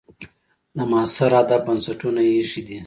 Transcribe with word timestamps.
د 0.75 0.77
معاصر 0.91 1.31
ادب 1.41 1.61
بنسټونه 1.67 2.21
یې 2.27 2.31
ایښي 2.39 2.61
دي. 2.67 2.77